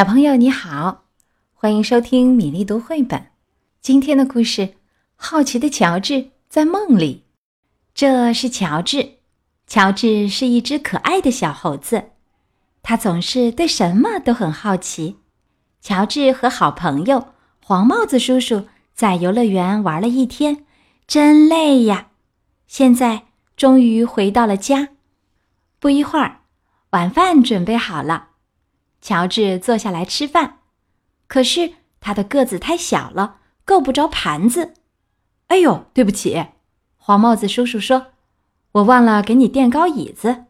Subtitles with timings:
[0.00, 1.04] 小朋友你好，
[1.52, 3.26] 欢迎收听米粒读绘本。
[3.82, 4.62] 今天的故事
[5.14, 7.26] 《好奇的乔治在梦里》。
[7.92, 9.16] 这是乔治，
[9.66, 12.12] 乔治是一只可爱的小猴子，
[12.82, 15.18] 他总是对什么都很好奇。
[15.82, 20.64] 乔治和好朋友黄帽子叔叔在游乐园玩了一天，
[21.06, 22.08] 真累呀！
[22.66, 23.24] 现在
[23.54, 24.88] 终于回到了家。
[25.78, 26.40] 不一会儿，
[26.92, 28.28] 晚饭准备好了。
[29.00, 30.58] 乔治坐下来吃饭，
[31.26, 34.74] 可是他的个子太小了，够不着盘子。
[35.46, 36.46] 哎呦，对不起，
[36.96, 38.08] 黄帽子叔叔说
[38.72, 40.44] ：“我忘了给你垫高椅子。”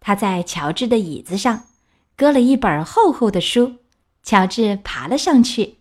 [0.00, 1.64] 他在乔治的椅子上
[2.16, 3.76] 搁了一本厚厚的书，
[4.22, 5.78] 乔治爬了上去。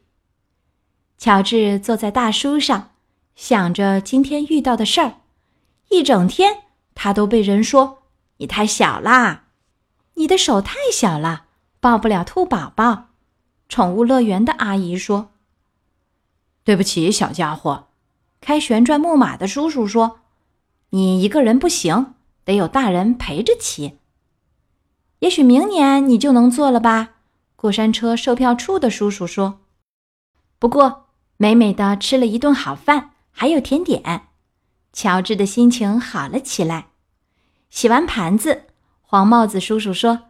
[1.17, 2.91] 乔治坐在大书上，
[3.35, 5.17] 想着今天遇到的事儿。
[5.89, 6.63] 一整天，
[6.95, 8.03] 他都被人说
[8.37, 9.47] ：“你太小啦，
[10.15, 11.47] 你的手太小了。”
[11.79, 13.09] 抱不了兔宝宝，
[13.69, 15.31] 宠物乐园的阿姨说
[16.65, 17.87] ：“对不起，小家伙。”
[18.41, 20.19] 开旋转木马的叔叔说
[20.91, 23.99] ：“你一个人不行，得有大人陪着骑。
[25.19, 27.15] 也许明年你就能坐了吧？”
[27.55, 29.59] 过山车售票处的叔叔说。
[30.57, 34.27] 不过，美美的吃了一顿好饭，还有甜点，
[34.93, 36.87] 乔治的心情好了起来。
[37.69, 38.63] 洗完盘子，
[39.01, 40.27] 黄帽子叔叔说：“。”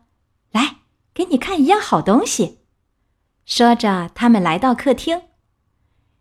[1.20, 2.60] 给你看一样好东西，
[3.46, 5.24] 说着，他们来到客厅，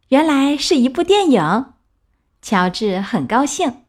[0.08, 1.74] 原来是一部电影。
[2.42, 3.84] 乔治很高兴，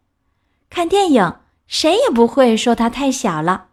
[0.70, 3.70] 看电影谁也不会说他太小了。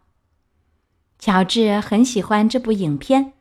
[1.19, 3.33] 乔治很喜欢这部影片，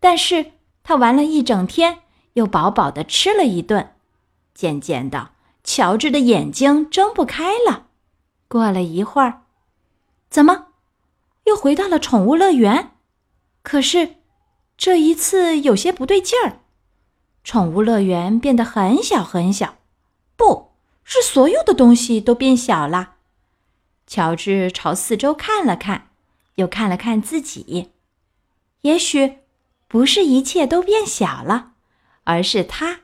[0.00, 2.00] 但是他玩了一整天，
[2.32, 3.94] 又饱饱的吃了一顿，
[4.54, 5.30] 渐渐的，
[5.62, 7.86] 乔治的眼睛睁不开了。
[8.48, 9.42] 过了一会儿，
[10.28, 10.66] 怎么
[11.44, 12.90] 又回到了宠物乐园？
[13.62, 14.16] 可是，
[14.76, 16.60] 这一次有些不对劲儿。
[17.44, 19.76] 宠物乐园变得很小很小，
[20.36, 20.72] 不
[21.04, 23.16] 是所有的东西都变小了。
[24.06, 26.10] 乔治朝四周看了看，
[26.56, 27.92] 又看了看自己。
[28.82, 29.38] 也许
[29.88, 31.72] 不是一切都变小了，
[32.24, 33.00] 而是他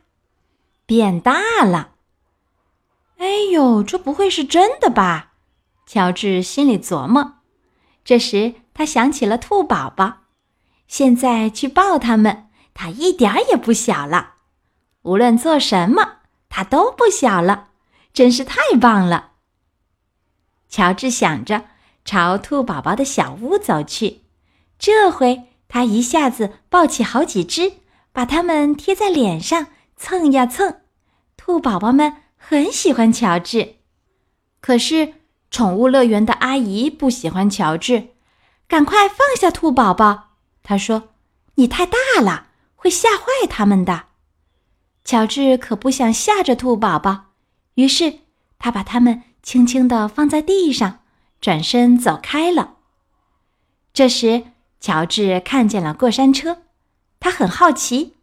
[0.84, 1.92] 变大了。
[3.18, 5.32] 哎呦，这不会是真的吧？
[5.86, 7.36] 乔治心里琢磨。
[8.04, 10.25] 这时，他想起了兔宝宝。
[10.88, 14.34] 现在去抱他们，他一点也不小了。
[15.02, 17.68] 无论做什么，他都不小了，
[18.12, 19.32] 真是太棒了。
[20.68, 21.64] 乔治想着，
[22.04, 24.22] 朝兔宝宝的小屋走去。
[24.78, 27.74] 这回他一下子抱起好几只，
[28.12, 30.80] 把它们贴在脸上蹭呀蹭。
[31.36, 33.76] 兔宝宝们很喜欢乔治，
[34.60, 35.14] 可是
[35.50, 38.08] 宠物乐园的阿姨不喜欢乔治。
[38.68, 40.25] 赶快放下兔宝宝！
[40.68, 41.10] 他说
[41.54, 44.06] ：“你太大了，会吓坏他们的。”
[45.04, 47.26] 乔治可不想吓着兔宝宝，
[47.74, 48.18] 于是
[48.58, 51.04] 他把它们轻轻地放在地上，
[51.40, 52.78] 转身走开了。
[53.94, 54.42] 这时，
[54.80, 56.62] 乔治看见了过山车，
[57.20, 58.16] 他很好奇：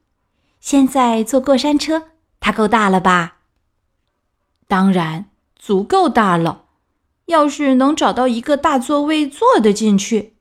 [0.60, 2.10] 现在坐过山车，
[2.42, 3.38] 它够大了吧？
[4.68, 6.66] 当然，足够大了。
[7.28, 10.36] 要是能找到一个大座位坐得进去，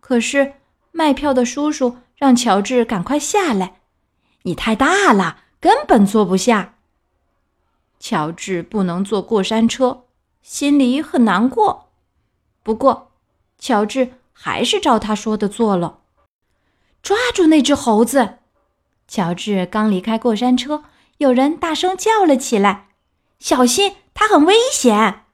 [0.00, 0.59] 可是。
[0.92, 3.80] 卖票的叔叔让乔治赶快下来，
[4.42, 6.74] 你太大了，根本坐不下。
[7.98, 10.04] 乔治不能坐过山车，
[10.42, 11.90] 心里很难过。
[12.62, 13.12] 不过，
[13.58, 16.00] 乔治还是照他说的做了。
[17.02, 18.38] 抓住那只猴子！
[19.08, 20.84] 乔治刚离开过山车，
[21.18, 22.88] 有人大声叫了起来
[23.40, 25.24] ：“小心，它很危险！”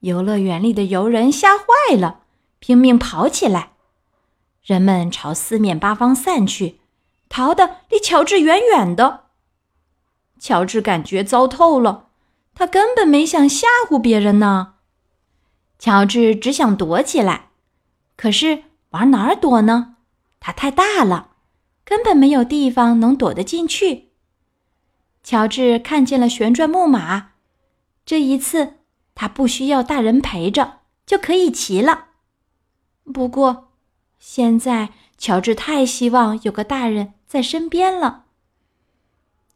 [0.00, 2.22] 游乐园里的游人吓坏了，
[2.58, 3.72] 拼命跑起来。
[4.66, 6.80] 人们朝四面八方散去，
[7.28, 9.26] 逃得离乔治远远的。
[10.40, 12.08] 乔治感觉糟透了，
[12.52, 14.74] 他根本没想吓唬别人呢。
[15.78, 17.50] 乔治只想躲起来，
[18.16, 19.98] 可是往哪儿躲呢？
[20.40, 21.36] 它太大了，
[21.84, 24.08] 根本没有地方能躲得进去。
[25.22, 27.34] 乔治看见了旋转木马，
[28.04, 28.78] 这一次
[29.14, 32.06] 他不需要大人陪着就可以骑了。
[33.14, 33.65] 不过。
[34.18, 38.24] 现在，乔治太希望有个大人在身边了。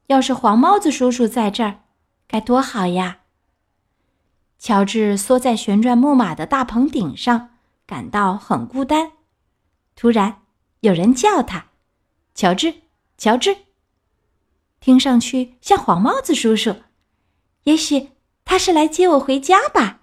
[0.07, 1.81] 要是黄帽子叔叔在这儿，
[2.27, 3.21] 该多好呀！
[4.59, 7.51] 乔治缩在旋转木马的大棚顶上，
[7.87, 9.13] 感到很孤单。
[9.97, 10.43] 突然，
[10.81, 11.67] 有人叫他
[12.35, 12.75] ：“乔治，
[13.17, 13.57] 乔治！”
[14.81, 16.77] 听上去像黄帽子叔叔，
[17.65, 18.11] 也许
[18.45, 20.01] 他是来接我回家吧。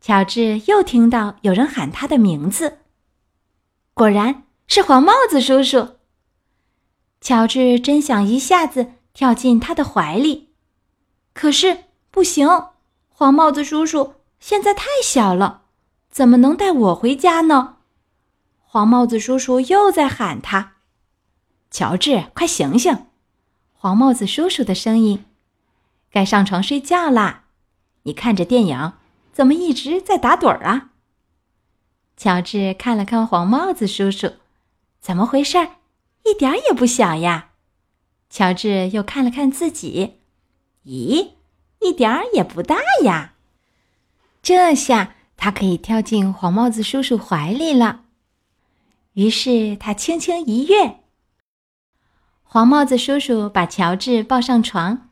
[0.00, 2.78] 乔治又听到有人喊他的名字。
[3.98, 5.96] 果然，是黄帽子叔叔。
[7.20, 10.50] 乔治真想一下子跳进他的怀里，
[11.34, 12.48] 可是不行，
[13.08, 15.62] 黄帽子叔叔现在太小了，
[16.12, 17.78] 怎么能带我回家呢？
[18.60, 20.74] 黄帽子叔叔又在喊他
[21.68, 23.06] ：“乔治，快醒醒！”
[23.74, 25.24] 黄帽子叔叔的声音
[26.12, 27.46] ：“该上床睡觉啦！
[28.04, 28.92] 你看着电影，
[29.32, 30.87] 怎么一直在打盹儿啊？”
[32.18, 34.32] 乔治看了看黄帽子叔叔，
[35.00, 35.56] 怎么回事？
[36.24, 37.50] 一点也不小呀。
[38.28, 40.14] 乔治又看了看自己，
[40.84, 41.30] 咦，
[41.80, 42.74] 一点儿也不大
[43.04, 43.34] 呀。
[44.42, 48.00] 这下他可以跳进黄帽子叔叔怀里了。
[49.12, 50.98] 于是他轻轻一跃，
[52.42, 55.10] 黄帽子叔叔把乔治抱上床，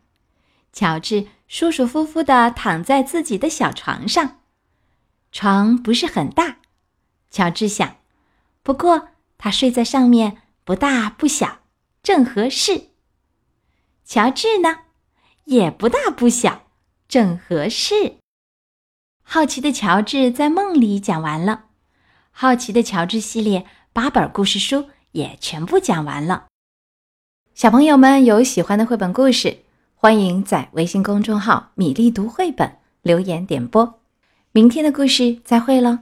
[0.72, 4.40] 乔治舒舒服服的躺在自己的小床上。
[5.30, 6.56] 床不是很大，
[7.36, 7.96] 乔治想，
[8.62, 11.58] 不过他睡在上面不大不小，
[12.02, 12.84] 正合适。
[14.06, 14.78] 乔治呢，
[15.44, 16.62] 也不大不小，
[17.06, 18.14] 正合适。
[19.22, 21.66] 好奇的乔治在梦里讲完了，
[22.30, 23.66] 好奇的乔治系列。
[23.92, 26.46] 八本故事书也全部讲完了。
[27.54, 29.58] 小朋友们有喜欢的绘本故事，
[29.94, 34.00] 欢迎在微信公众号“米粒读绘本”留言点播。
[34.52, 35.98] 明天的故事再会喽。